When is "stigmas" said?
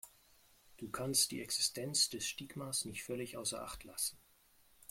2.25-2.85